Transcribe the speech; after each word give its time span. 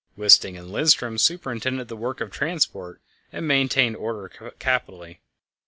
Wisting 0.17 0.57
and 0.57 0.71
Lindström 0.71 1.19
superintended 1.19 1.87
the 1.87 1.95
work 1.95 2.21
of 2.21 2.31
transport, 2.31 2.99
and 3.31 3.47
maintained 3.47 3.95
order 3.95 4.29
capitally. 4.57 5.19